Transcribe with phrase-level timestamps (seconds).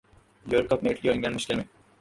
[0.45, 1.63] euro Cup میں Italy اور England مشکل میں